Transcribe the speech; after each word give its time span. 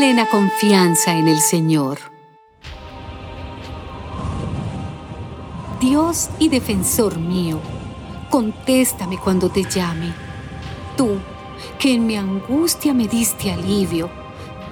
plena 0.00 0.24
confianza 0.30 1.14
en 1.14 1.28
el 1.28 1.40
Señor. 1.40 1.98
Dios 5.78 6.30
y 6.38 6.48
defensor 6.48 7.18
mío, 7.18 7.60
contéstame 8.30 9.18
cuando 9.18 9.50
te 9.50 9.62
llame. 9.62 10.14
Tú, 10.96 11.18
que 11.78 11.92
en 11.92 12.06
mi 12.06 12.16
angustia 12.16 12.94
me 12.94 13.08
diste 13.08 13.52
alivio, 13.52 14.08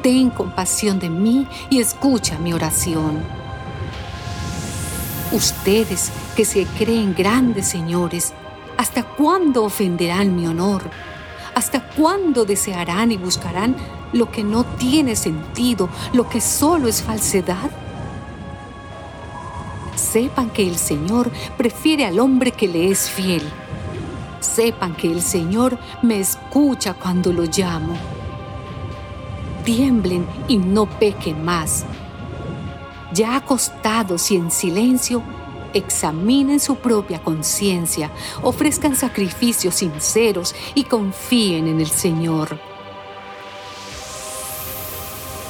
ten 0.03 0.31
compasión 0.31 0.99
de 0.99 1.11
mí 1.11 1.47
y 1.69 1.81
escucha 1.81 2.39
mi 2.39 2.55
oración. 2.55 3.23
Ustedes 5.33 6.11
que 6.37 6.47
se 6.47 6.65
creen 6.65 7.15
grandes 7.15 7.69
señores, 7.69 8.33
¿hasta 8.79 9.03
cuándo 9.03 9.65
ofenderán 9.65 10.35
mi 10.35 10.47
honor? 10.47 10.85
¿Hasta 11.59 11.81
cuándo 11.81 12.45
desearán 12.45 13.11
y 13.11 13.17
buscarán 13.17 13.75
lo 14.13 14.31
que 14.31 14.45
no 14.45 14.63
tiene 14.63 15.17
sentido, 15.17 15.89
lo 16.13 16.29
que 16.29 16.41
solo 16.41 16.87
es 16.87 17.03
falsedad? 17.03 17.69
Sepan 19.97 20.51
que 20.51 20.69
el 20.69 20.77
Señor 20.77 21.33
prefiere 21.57 22.07
al 22.07 22.21
hombre 22.21 22.53
que 22.53 22.69
le 22.69 22.93
es 22.93 23.11
fiel. 23.11 23.43
Sepan 24.39 24.95
que 24.95 25.11
el 25.11 25.21
Señor 25.21 25.77
me 26.01 26.21
escucha 26.21 26.95
cuando 26.95 27.33
lo 27.33 27.43
llamo. 27.43 27.97
Tiemblen 29.65 30.29
y 30.47 30.59
no 30.59 30.87
pequen 30.87 31.45
más. 31.45 31.85
Ya 33.13 33.35
acostados 33.35 34.31
y 34.31 34.37
en 34.37 34.53
silencio, 34.53 35.25
examinen 35.79 36.61
su 36.61 36.77
propia 36.77 37.23
conciencia, 37.23 38.11
ofrezcan 38.43 38.97
sacrificios 38.97 39.77
sinceros 39.77 40.55
y 40.75 40.85
confíen 40.85 41.67
en 41.67 41.81
el 41.81 41.89
Señor. 41.89 42.59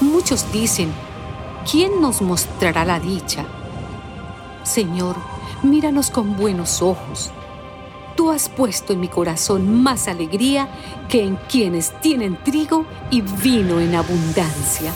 Muchos 0.00 0.50
dicen, 0.52 0.92
¿quién 1.70 2.00
nos 2.00 2.22
mostrará 2.22 2.84
la 2.84 3.00
dicha? 3.00 3.44
Señor, 4.62 5.16
míranos 5.62 6.10
con 6.10 6.36
buenos 6.36 6.82
ojos. 6.82 7.30
Tú 8.16 8.30
has 8.30 8.48
puesto 8.48 8.92
en 8.92 9.00
mi 9.00 9.08
corazón 9.08 9.82
más 9.82 10.08
alegría 10.08 10.68
que 11.08 11.24
en 11.24 11.36
quienes 11.36 11.92
tienen 12.00 12.36
trigo 12.42 12.84
y 13.10 13.20
vino 13.20 13.80
en 13.80 13.94
abundancia. 13.94 14.92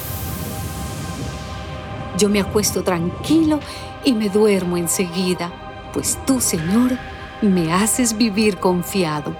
Yo 2.18 2.28
me 2.28 2.40
acuesto 2.40 2.82
tranquilo 2.82 3.60
y 4.04 4.12
me 4.12 4.28
duermo 4.28 4.76
enseguida, 4.76 5.52
pues 5.92 6.18
tú, 6.26 6.40
Señor, 6.40 6.98
me 7.40 7.72
haces 7.72 8.16
vivir 8.16 8.58
confiado. 8.58 9.34